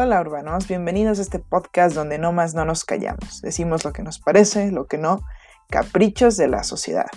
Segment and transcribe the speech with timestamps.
[0.00, 4.04] Hola urbanos, bienvenidos a este podcast donde no más no nos callamos, decimos lo que
[4.04, 5.24] nos parece, lo que no,
[5.70, 7.08] caprichos de la sociedad,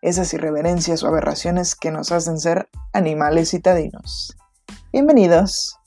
[0.00, 4.34] esas irreverencias o aberraciones que nos hacen ser animales citadinos.
[4.94, 5.78] Bienvenidos.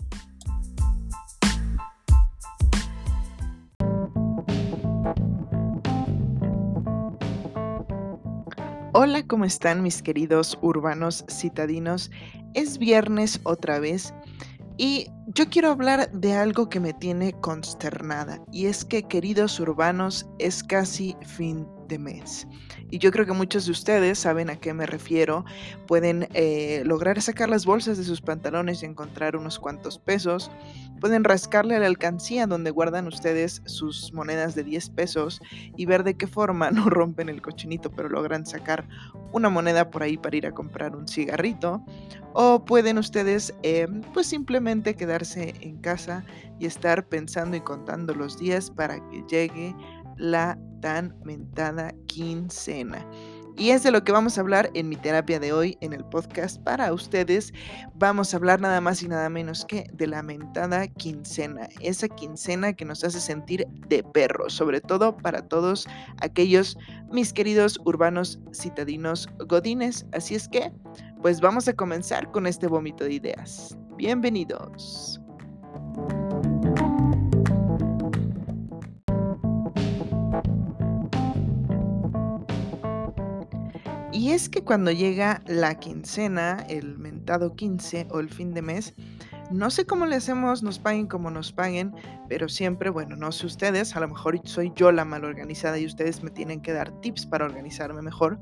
[8.94, 12.12] Hola, ¿cómo están mis queridos urbanos citadinos?
[12.54, 14.14] Es viernes otra vez
[14.78, 20.28] y yo quiero hablar de algo que me tiene consternada y es que queridos urbanos
[20.40, 22.48] es casi fin de mes.
[22.92, 25.44] Y yo creo que muchos de ustedes saben a qué me refiero.
[25.88, 30.52] Pueden eh, lograr sacar las bolsas de sus pantalones y encontrar unos cuantos pesos.
[31.00, 35.42] Pueden rascarle a la alcancía donde guardan ustedes sus monedas de 10 pesos
[35.76, 38.88] y ver de qué forma no rompen el cochinito, pero logran sacar
[39.32, 41.84] una moneda por ahí para ir a comprar un cigarrito.
[42.34, 46.26] O pueden ustedes eh, pues simplemente quedarse en casa
[46.60, 49.76] y estar pensando y contando los días para que llegue
[50.18, 53.04] la tan mentada quincena.
[53.58, 56.06] Y es de lo que vamos a hablar en mi terapia de hoy en el
[56.06, 57.52] podcast para ustedes.
[57.96, 61.68] Vamos a hablar nada más y nada menos que de la mentada quincena.
[61.80, 65.88] Esa quincena que nos hace sentir de perros, sobre todo para todos
[66.22, 66.78] aquellos
[67.12, 70.06] mis queridos urbanos citadinos godines.
[70.14, 70.72] Así es que,
[71.24, 73.76] pues vamos a comenzar con este vómito de ideas.
[73.98, 75.20] Bienvenidos.
[84.26, 88.96] Y es que cuando llega la quincena, el mentado 15 o el fin de mes,
[89.52, 91.94] no sé cómo le hacemos, nos paguen como nos paguen,
[92.28, 95.86] pero siempre, bueno, no sé ustedes, a lo mejor soy yo la mal organizada y
[95.86, 98.40] ustedes me tienen que dar tips para organizarme mejor,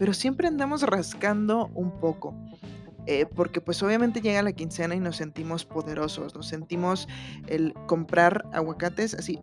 [0.00, 2.34] pero siempre andamos rascando un poco.
[3.06, 7.06] Eh, porque pues obviamente llega la quincena y nos sentimos poderosos, nos sentimos
[7.46, 9.40] el comprar aguacates así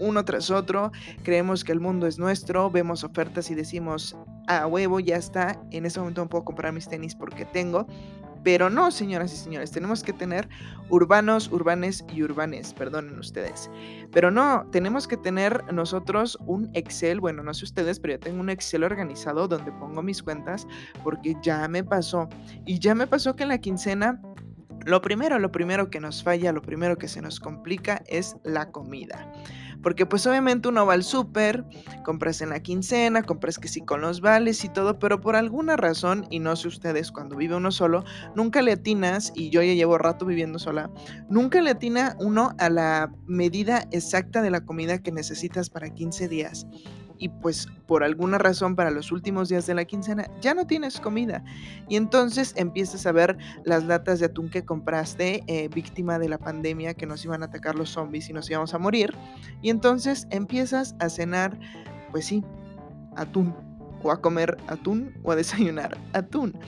[0.00, 0.90] uno tras otro,
[1.22, 4.16] creemos que el mundo es nuestro, vemos ofertas y decimos,
[4.48, 7.86] a huevo, ya está, en ese momento no puedo comprar mis tenis porque tengo,
[8.42, 10.48] pero no, señoras y señores, tenemos que tener
[10.90, 13.70] urbanos, urbanes y urbanes, perdonen ustedes.
[14.12, 18.40] Pero no, tenemos que tener nosotros un Excel, bueno, no sé ustedes, pero yo tengo
[18.40, 20.66] un Excel organizado donde pongo mis cuentas
[21.02, 22.28] porque ya me pasó.
[22.64, 24.20] Y ya me pasó que en la quincena
[24.86, 28.70] lo primero, lo primero que nos falla, lo primero que se nos complica es la
[28.70, 29.30] comida.
[29.82, 31.64] Porque pues obviamente uno va al súper,
[32.04, 35.76] compras en la quincena, compras que sí con los vales y todo, pero por alguna
[35.76, 39.74] razón, y no sé ustedes, cuando vive uno solo, nunca le atinas, y yo ya
[39.74, 40.90] llevo rato viviendo sola,
[41.28, 46.28] nunca le atina uno a la medida exacta de la comida que necesitas para 15
[46.28, 46.66] días
[47.18, 51.00] y pues por alguna razón para los últimos días de la quincena ya no tienes
[51.00, 51.44] comida.
[51.88, 56.38] Y entonces empiezas a ver las latas de atún que compraste eh, víctima de la
[56.38, 59.14] pandemia que nos iban a atacar los zombies y nos íbamos a morir.
[59.62, 61.58] Y entonces empiezas a cenar
[62.10, 62.44] pues sí
[63.16, 63.54] atún
[64.02, 66.58] o a comer atún o a desayunar atún.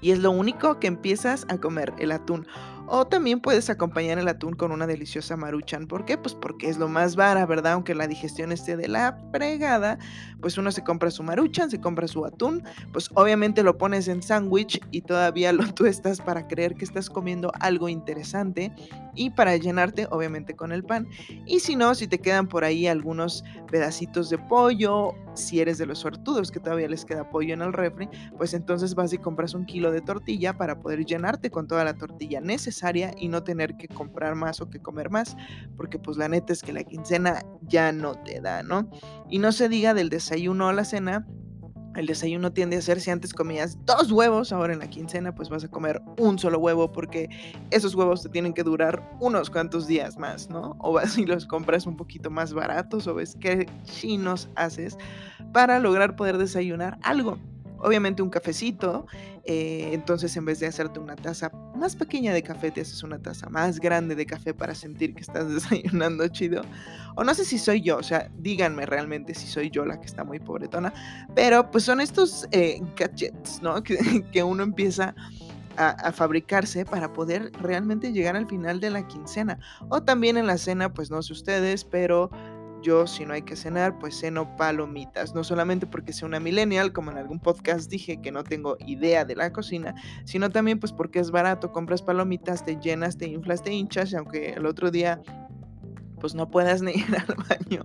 [0.00, 2.46] Y es lo único que empiezas a comer el atún
[2.88, 5.86] o también puedes acompañar el atún con una deliciosa maruchan.
[5.86, 6.16] ¿Por qué?
[6.16, 7.74] Pues porque es lo más vara, ¿verdad?
[7.74, 9.98] Aunque la digestión esté de la fregada,
[10.40, 12.62] pues uno se compra su maruchan, se compra su atún,
[12.92, 17.52] pues obviamente lo pones en sándwich y todavía lo tuestas para creer que estás comiendo
[17.60, 18.72] algo interesante
[19.14, 21.06] y para llenarte obviamente con el pan.
[21.46, 25.86] Y si no, si te quedan por ahí algunos pedacitos de pollo, si eres de
[25.86, 29.54] los sortudos que todavía les queda pollo en el refri, pues entonces vas y compras
[29.54, 32.77] un kilo de tortilla para poder llenarte con toda la tortilla necesaria
[33.16, 35.36] y no tener que comprar más o que comer más,
[35.76, 38.88] porque pues la neta es que la quincena ya no te da, ¿no?
[39.28, 41.26] Y no se diga del desayuno o la cena,
[41.96, 45.48] el desayuno tiende a ser si antes comías dos huevos, ahora en la quincena pues
[45.48, 47.28] vas a comer un solo huevo porque
[47.70, 50.76] esos huevos te tienen que durar unos cuantos días más, ¿no?
[50.78, 54.96] O vas y los compras un poquito más baratos o ves qué chinos haces
[55.52, 57.38] para lograr poder desayunar algo
[57.80, 59.06] obviamente un cafecito,
[59.44, 63.18] eh, entonces en vez de hacerte una taza más pequeña de café, te haces una
[63.18, 66.62] taza más grande de café para sentir que estás desayunando chido.
[67.16, 70.06] O no sé si soy yo, o sea, díganme realmente si soy yo la que
[70.06, 70.92] está muy pobretona,
[71.34, 73.82] pero pues son estos eh, gadgets, ¿no?
[74.32, 75.14] Que, uno empieza...
[75.80, 79.60] A, fabricarse para poder realmente llegar al final de la quincena.
[79.88, 82.32] O también en la cena, pues no sé ustedes, pero
[82.82, 85.34] yo, si no hay que cenar, pues ceno palomitas.
[85.34, 89.24] No solamente porque sea una millennial, como en algún podcast dije que no tengo idea
[89.24, 89.94] de la cocina,
[90.24, 94.16] sino también pues porque es barato, compras palomitas, te llenas, te inflas, te hinchas, y
[94.16, 95.20] aunque el otro día
[96.18, 97.84] pues no puedas ni ir al baño,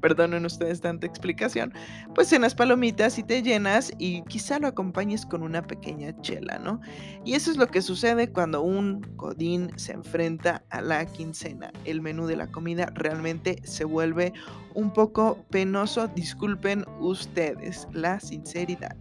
[0.00, 1.72] perdonen ustedes tanta explicación,
[2.14, 6.80] pues cenas palomitas y te llenas y quizá lo acompañes con una pequeña chela, ¿no?
[7.24, 11.72] Y eso es lo que sucede cuando un godín se enfrenta a la quincena.
[11.84, 14.32] El menú de la comida realmente se vuelve
[14.74, 18.96] un poco penoso, disculpen ustedes la sinceridad.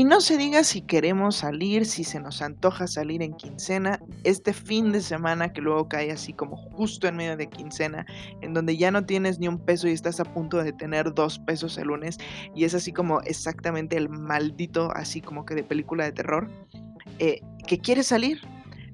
[0.00, 4.54] Y no se diga si queremos salir, si se nos antoja salir en quincena, este
[4.54, 8.06] fin de semana que luego cae así como justo en medio de quincena,
[8.40, 11.38] en donde ya no tienes ni un peso y estás a punto de tener dos
[11.40, 12.16] pesos el lunes,
[12.54, 16.48] y es así como exactamente el maldito, así como que de película de terror,
[17.18, 18.40] eh, que quieres salir,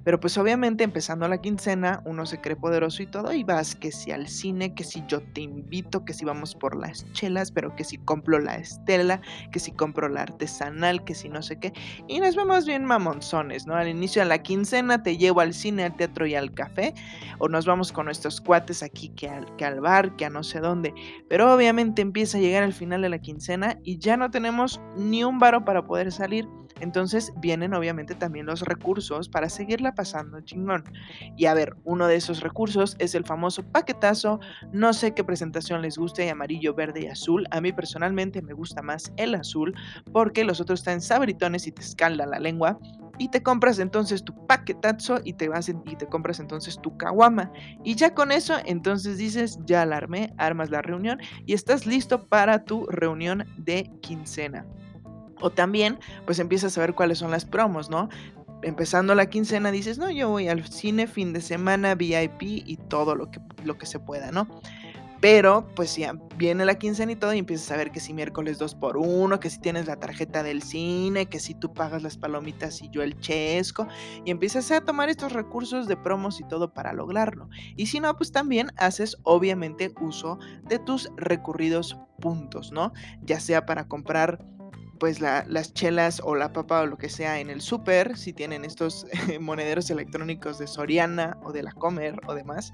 [0.07, 3.91] pero pues obviamente empezando la quincena uno se cree poderoso y todo y vas que
[3.91, 7.75] si al cine, que si yo te invito, que si vamos por las chelas, pero
[7.75, 9.21] que si compro la estela,
[9.51, 11.73] que si compro la artesanal, que si no sé qué.
[12.07, 13.75] Y nos vemos bien mamonzones, ¿no?
[13.75, 16.95] Al inicio de la quincena te llevo al cine, al teatro y al café
[17.39, 20.45] o nos vamos con nuestros cuates aquí que al, que al bar, que a no
[20.45, 20.95] sé dónde.
[21.29, 25.25] Pero obviamente empieza a llegar el final de la quincena y ya no tenemos ni
[25.25, 26.47] un varo para poder salir.
[26.81, 30.85] Entonces vienen obviamente también los recursos para seguirla pasando chingón.
[31.37, 34.41] Y a ver, uno de esos recursos es el famoso paquetazo.
[34.73, 37.47] No sé qué presentación les guste, amarillo, verde y azul.
[37.51, 39.75] A mí personalmente me gusta más el azul
[40.13, 42.79] porque los otros están sabritones y te escalda la lengua.
[43.19, 47.51] Y te compras entonces tu paquetazo y te vas y te compras entonces tu caguama.
[47.83, 52.65] Y ya con eso, entonces dices, ya alarmé, armas la reunión y estás listo para
[52.65, 54.67] tu reunión de quincena.
[55.41, 58.09] O también, pues empiezas a ver cuáles son las promos, ¿no?
[58.63, 63.15] Empezando la quincena dices, no, yo voy al cine fin de semana, VIP y todo
[63.15, 64.49] lo que, lo que se pueda, ¿no?
[65.21, 68.59] Pero pues ya viene la quincena y todo y empiezas a ver que si miércoles
[68.59, 72.19] 2 por 1 que si tienes la tarjeta del cine, que si tú pagas las
[72.19, 73.89] palomitas y yo el chesco,
[74.25, 77.49] y empiezas a tomar estos recursos de promos y todo para lograrlo.
[77.77, 82.93] Y si no, pues también haces obviamente uso de tus recurridos puntos, ¿no?
[83.23, 84.45] Ya sea para comprar
[84.99, 88.65] pues las chelas o la papa o lo que sea en el súper, si tienen
[88.65, 89.07] estos
[89.41, 92.73] monederos electrónicos de Soriana o de la Comer o demás.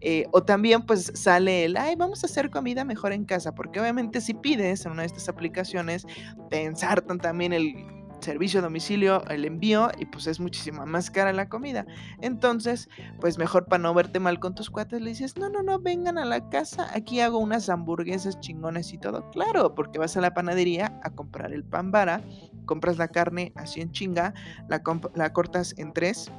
[0.00, 3.80] Eh, o también pues sale el, ay, vamos a hacer comida mejor en casa, porque
[3.80, 6.06] obviamente si pides en una de estas aplicaciones,
[6.50, 7.93] te ensartan también el
[8.24, 11.86] servicio a domicilio, el envío, y pues es muchísima más cara la comida.
[12.20, 12.88] Entonces,
[13.20, 16.18] pues mejor para no verte mal con tus cuates, le dices, no, no, no, vengan
[16.18, 19.30] a la casa, aquí hago unas hamburguesas chingones y todo.
[19.30, 22.22] Claro, porque vas a la panadería a comprar el pan vara,
[22.66, 24.34] compras la carne así en chinga,
[24.68, 24.82] la,
[25.14, 26.30] la cortas en tres,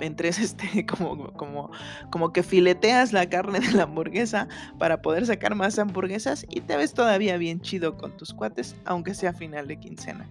[0.00, 1.70] en tres, este, como, como,
[2.10, 4.48] como que fileteas la carne de la hamburguesa
[4.78, 9.14] para poder sacar más hamburguesas y te ves todavía bien chido con tus cuates, aunque
[9.14, 10.28] sea final de quincena.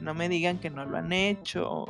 [0.00, 1.86] No me digan que no lo han hecho.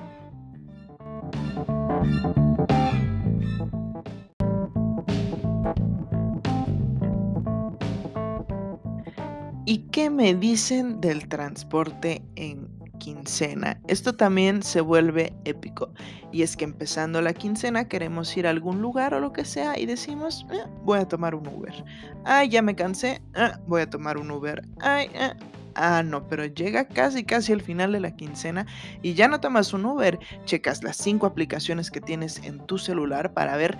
[9.64, 12.68] ¿Y qué me dicen del transporte en
[12.98, 13.80] quincena?
[13.86, 15.92] Esto también se vuelve épico.
[16.32, 19.78] Y es que empezando la quincena queremos ir a algún lugar o lo que sea
[19.78, 21.84] y decimos, eh, voy a tomar un Uber.
[22.24, 24.60] Ay, ya me cansé, ah, voy a tomar un Uber.
[24.80, 25.34] Ay, eh,
[25.82, 28.66] Ah, no, pero llega casi casi al final de la quincena
[29.00, 33.32] y ya no tomas un Uber, checas las cinco aplicaciones que tienes en tu celular
[33.32, 33.78] para ver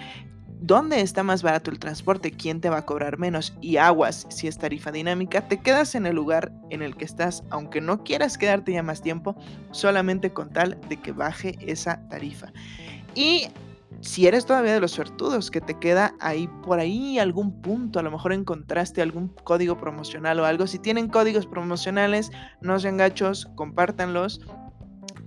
[0.63, 4.49] dónde está más barato el transporte, quién te va a cobrar menos y aguas, si
[4.49, 8.39] es tarifa dinámica, te quedas en el lugar en el que estás, aunque no quieras
[8.39, 9.37] quedarte ya más tiempo,
[9.71, 12.51] solamente con tal de que baje esa tarifa.
[13.15, 13.49] Y
[14.01, 18.03] si eres todavía de los suertudos, que te queda ahí por ahí algún punto, a
[18.03, 20.67] lo mejor encontraste algún código promocional o algo.
[20.67, 22.31] Si tienen códigos promocionales,
[22.61, 24.41] no sean gachos, compártanlos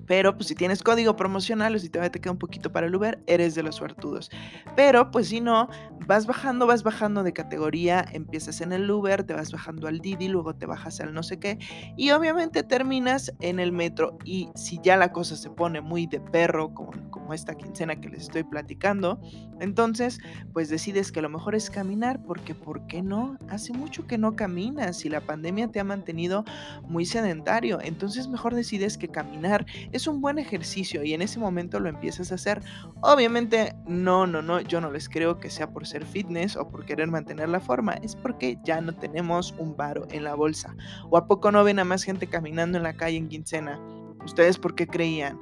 [0.06, 2.96] pero pues si tienes código promocional o si todavía te queda un poquito para el
[2.96, 4.30] Uber, eres de los suertudos.
[4.76, 5.70] Pero pues si no,
[6.08, 10.28] vas bajando, vas bajando de categoría, empiezas en el Uber, te vas bajando al Didi,
[10.28, 11.60] luego te bajas al no sé qué
[11.96, 16.20] y obviamente terminas en el metro y si ya la cosa se pone muy de
[16.20, 19.20] perro como, como esta quincena que les estoy platicando,
[19.60, 20.20] entonces
[20.52, 23.38] pues decides que lo mejor es caminar porque ¿por qué no?
[23.50, 26.44] Hace mucho que no caminas y la pandemia te ha mantenido
[26.84, 31.80] muy sedentario, entonces mejor decides que caminar es un buen ejercicio y en ese momento
[31.80, 32.62] lo empiezas a hacer.
[33.02, 36.86] Obviamente, no, no, no, yo no les creo que sea por ser fitness o por
[36.86, 40.76] querer mantener la forma, es porque ya no tenemos un varo en la bolsa.
[41.10, 43.80] ¿O a poco no ven a más gente caminando en la calle en quincena?
[44.26, 45.40] ¿Ustedes por qué creían?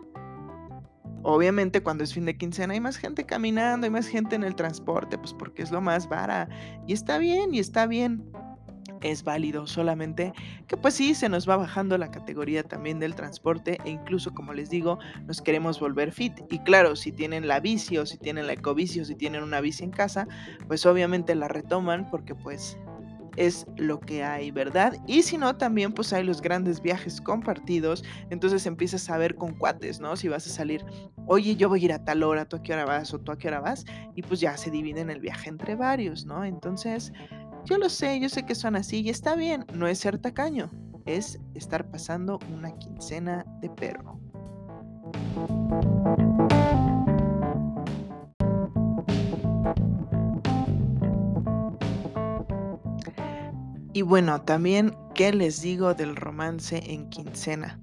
[1.24, 4.56] Obviamente cuando es fin de quincena hay más gente caminando, hay más gente en el
[4.56, 6.50] transporte, pues porque es lo más vara.
[6.88, 8.32] Y está bien, y está bien.
[9.02, 10.34] Es válido, solamente
[10.68, 14.54] que pues sí, se nos va bajando la categoría también del transporte e incluso como
[14.54, 16.34] les digo, nos queremos volver fit.
[16.50, 19.62] Y claro, si tienen la bici o si tienen la ecobici o si tienen una
[19.62, 20.28] bici en casa,
[20.68, 22.78] pues obviamente la retoman porque pues
[23.38, 24.98] es lo que hay, ¿verdad?
[25.08, 29.54] Y si no, también pues hay los grandes viajes compartidos, entonces empiezas a ver con
[29.54, 30.16] cuates, ¿no?
[30.16, 30.84] Si vas a salir,
[31.28, 33.32] oye, yo voy a ir a tal hora, tú a qué hora vas o tú
[33.32, 36.44] a qué hora vas, y pues ya se dividen el viaje entre varios, ¿no?
[36.44, 37.14] Entonces,
[37.66, 40.70] yo lo sé, yo sé que son así y está bien, no es ser tacaño,
[41.06, 44.20] es estar pasando una quincena de perro.
[53.94, 57.80] Y bueno, también, ¿qué les digo del romance en quincena?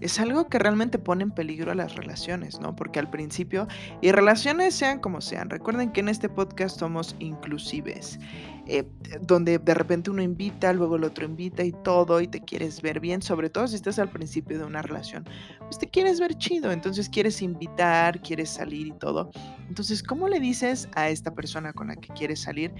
[0.00, 2.76] Es algo que realmente pone en peligro a las relaciones, ¿no?
[2.76, 3.66] Porque al principio,
[4.00, 8.18] y relaciones sean como sean, recuerden que en este podcast somos inclusives,
[8.66, 8.84] eh,
[9.22, 13.00] donde de repente uno invita, luego el otro invita y todo, y te quieres ver
[13.00, 15.24] bien, sobre todo si estás al principio de una relación,
[15.60, 19.30] pues te quieres ver chido, entonces quieres invitar, quieres salir y todo.
[19.68, 22.74] Entonces, ¿cómo le dices a esta persona con la que quieres salir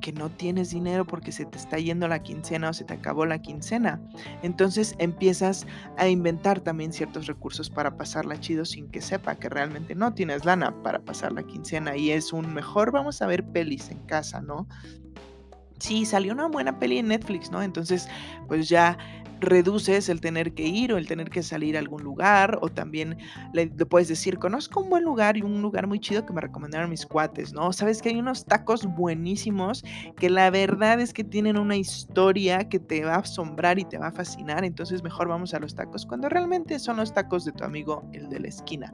[0.00, 3.26] que no tienes dinero porque se te está yendo la quincena o se te acabó
[3.26, 4.00] la quincena.
[4.42, 9.94] Entonces empiezas a inventar también ciertos recursos para pasarla chido sin que sepa que realmente
[9.94, 13.90] no tienes lana para pasar la quincena y es un mejor vamos a ver pelis
[13.90, 14.66] en casa, ¿no?
[15.78, 17.62] Sí, salió una buena peli en Netflix, ¿no?
[17.62, 18.08] Entonces,
[18.48, 18.96] pues ya
[19.40, 23.18] reduces el tener que ir o el tener que salir a algún lugar o también
[23.52, 26.90] le, puedes decir, conozco un buen lugar y un lugar muy chido que me recomendaron
[26.90, 27.72] mis cuates, ¿no?
[27.72, 29.84] Sabes que hay unos tacos buenísimos
[30.16, 33.98] que la verdad es que tienen una historia que te va a asombrar y te
[33.98, 37.52] va a fascinar, entonces mejor vamos a los tacos cuando realmente son los tacos de
[37.52, 38.92] tu amigo el de la esquina.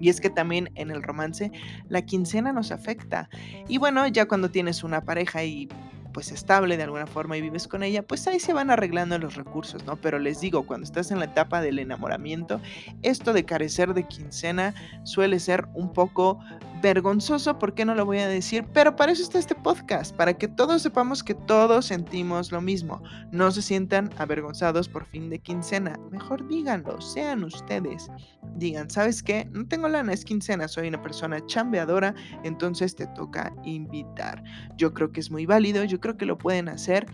[0.00, 1.52] Y es que también en el romance
[1.88, 3.28] la quincena nos afecta.
[3.68, 5.68] Y bueno, ya cuando tienes una pareja y
[6.12, 9.36] pues estable de alguna forma y vives con ella, pues ahí se van arreglando los
[9.36, 9.96] recursos, ¿no?
[9.96, 12.60] Pero les digo, cuando estás en la etapa del enamoramiento,
[13.02, 14.74] esto de carecer de quincena
[15.04, 16.38] suele ser un poco
[16.80, 18.64] vergonzoso, ¿por qué no lo voy a decir?
[18.72, 23.02] Pero para eso está este podcast, para que todos sepamos que todos sentimos lo mismo.
[23.30, 25.98] No se sientan avergonzados por fin de quincena.
[26.10, 28.08] Mejor díganlo, sean ustedes.
[28.56, 29.48] Digan, ¿sabes qué?
[29.52, 32.14] No tengo lana, es quincena, soy una persona chambeadora,
[32.44, 34.42] entonces te toca invitar.
[34.76, 37.06] Yo creo que es muy válido, yo creo que lo pueden hacer.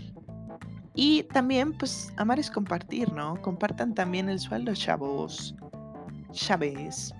[0.94, 3.40] Y también, pues, amar es compartir, ¿no?
[3.42, 5.54] Compartan también el sueldo, chavos.
[6.32, 7.14] Chaves.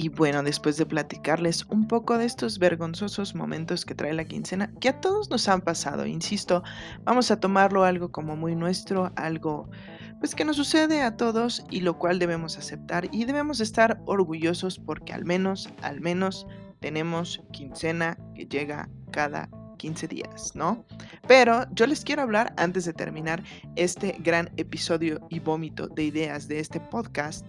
[0.00, 4.70] Y bueno, después de platicarles un poco de estos vergonzosos momentos que trae la quincena,
[4.80, 6.62] que a todos nos han pasado, insisto,
[7.02, 9.68] vamos a tomarlo algo como muy nuestro, algo
[10.18, 14.78] pues que nos sucede a todos y lo cual debemos aceptar y debemos estar orgullosos
[14.78, 16.46] porque al menos, al menos
[16.80, 19.48] tenemos quincena que llega cada
[19.78, 20.84] 15 días, ¿no?
[21.26, 23.42] Pero yo les quiero hablar antes de terminar
[23.76, 27.46] este gran episodio y vómito de ideas de este podcast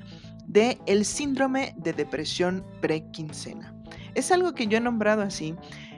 [0.48, 3.76] de el síndrome de depresión prequincena.
[4.16, 5.56] Es algo que yo he nombrado así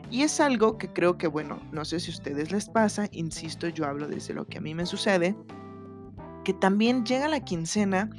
[0.10, 3.68] y es algo que creo que, bueno, no sé si a ustedes les pasa, insisto,
[3.70, 5.36] yo hablo desde lo que a mí me sucede,
[6.44, 8.10] que también llega la quincena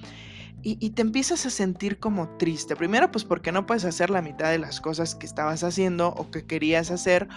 [0.65, 2.77] y, te empiezas a sentir como triste.
[2.77, 6.31] Primero, pues porque no puedes hacer la mitad de las cosas que estabas haciendo o
[6.31, 7.29] que querías hacer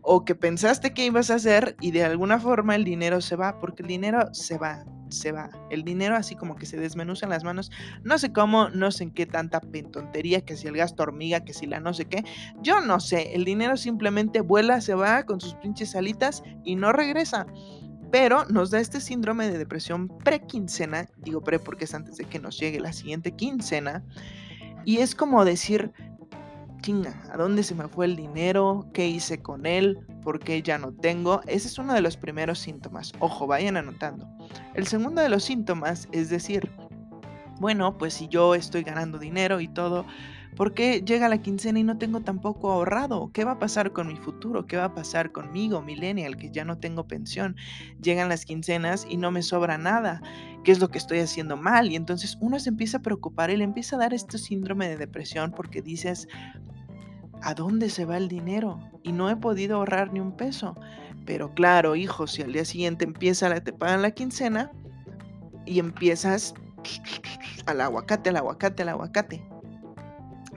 [0.00, 3.60] o que pensaste que ibas a hacer y de alguna forma el dinero se va,
[3.60, 5.48] porque el dinero se va, se va.
[5.70, 7.70] El dinero así como que se desmenuza en las manos.
[8.02, 9.60] No sé cómo, no sé en qué tanta
[9.92, 12.24] tontería, que si el gasto hormiga, que si la no sé qué.
[12.62, 16.92] Yo no sé, el dinero simplemente vuela, se va con sus pinches alitas y no
[16.92, 17.46] regresa.
[18.12, 22.38] Pero nos da este síndrome de depresión prequincena, digo pre porque es antes de que
[22.38, 24.04] nos llegue la siguiente quincena,
[24.84, 25.92] y es como decir,
[27.32, 28.86] ¿a dónde se me fue el dinero?
[28.92, 29.98] ¿Qué hice con él?
[30.22, 31.40] ¿Por qué ya no tengo?
[31.46, 33.12] Ese es uno de los primeros síntomas.
[33.18, 34.28] Ojo, vayan anotando.
[34.74, 36.70] El segundo de los síntomas es decir,
[37.60, 40.04] bueno, pues si yo estoy ganando dinero y todo,
[40.56, 43.30] ¿por qué llega la quincena y no tengo tampoco ahorrado?
[43.32, 44.66] ¿Qué va a pasar con mi futuro?
[44.66, 47.56] ¿Qué va a pasar conmigo, millennial, que ya no tengo pensión?
[48.00, 50.22] Llegan las quincenas y no me sobra nada.
[50.64, 51.90] ¿Qué es lo que estoy haciendo mal?
[51.90, 54.96] Y entonces uno se empieza a preocupar y le empieza a dar este síndrome de
[54.96, 56.28] depresión porque dices,
[57.42, 58.78] ¿a dónde se va el dinero?
[59.02, 60.76] Y no he podido ahorrar ni un peso.
[61.26, 64.70] Pero claro, hijo, si al día siguiente empieza la, te pagan la quincena
[65.66, 66.54] y empiezas
[67.66, 69.51] al aguacate, al aguacate, al aguacate.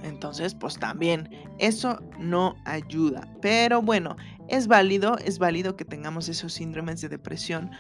[0.05, 3.27] Entonces, pues también eso no ayuda.
[3.41, 4.15] Pero bueno,
[4.47, 7.71] es válido, es válido que tengamos esos síndromes de depresión.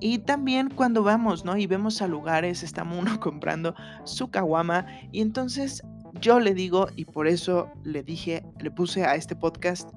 [0.00, 1.56] Y también cuando vamos, ¿no?
[1.56, 3.74] Y vemos a lugares, está uno comprando
[4.04, 5.82] su caguama y entonces
[6.20, 9.90] yo le digo, y por eso le dije, le puse a este podcast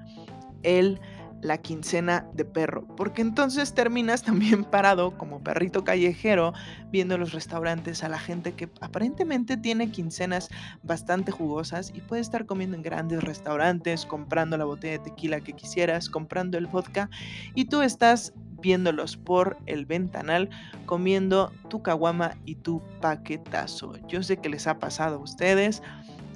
[0.64, 1.00] el
[1.46, 6.54] la quincena de perro, porque entonces terminas también parado como perrito callejero
[6.92, 10.50] viendo los restaurantes a la gente que aparentemente tiene quincenas
[10.82, 15.54] bastante jugosas y puede estar comiendo en grandes restaurantes, comprando la botella de tequila que
[15.54, 17.10] quisieras, comprando el vodka
[17.54, 20.50] y tú estás viéndolos por el ventanal
[20.88, 23.94] comiendo tu caguama y tu paquetazo.
[24.08, 25.84] Yo sé que les ha pasado a ustedes,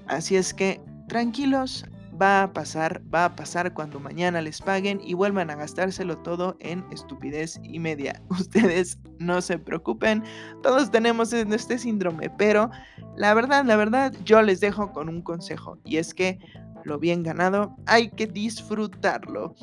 [0.05, 1.85] así es que tranquilos,
[2.21, 6.57] va a pasar, va a pasar cuando mañana les paguen y vuelvan a gastárselo todo
[6.59, 8.21] en estupidez y media.
[8.29, 10.23] Ustedes no se preocupen,
[10.63, 12.69] todos tenemos este síndrome, pero
[13.15, 16.39] la verdad, la verdad, yo les dejo con un consejo y es que
[16.85, 19.55] lo bien ganado hay que disfrutarlo.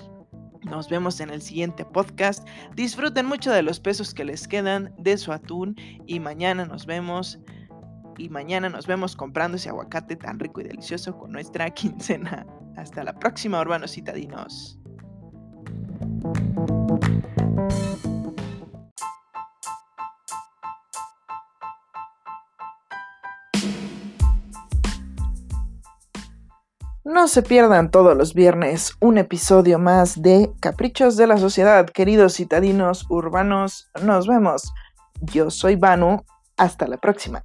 [0.62, 2.46] Nos vemos en el siguiente podcast.
[2.75, 7.38] Disfruten mucho de los pesos que les quedan de su atún y mañana nos vemos
[8.18, 12.46] y mañana nos vemos comprando ese aguacate tan rico y delicioso con nuestra quincena.
[12.76, 14.78] Hasta la próxima, urbanos citadinos.
[27.04, 32.35] No se pierdan todos los viernes un episodio más de Caprichos de la Sociedad, queridos
[32.35, 33.90] citadinos urbanos.
[34.02, 34.73] Nos vemos.
[35.23, 36.25] Yo soy Banu.
[36.58, 37.44] Hasta la próxima.